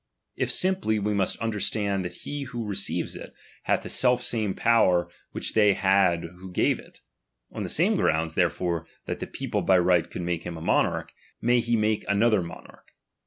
[0.35, 4.55] If simply, we must under stand that he who receives it, hath the self same
[4.55, 7.01] power which they had who gave it.
[7.51, 11.09] On the same grounds, therefore, that the people Ijy right could make him a monaach,
[11.39, 12.95] may he make another mo narch.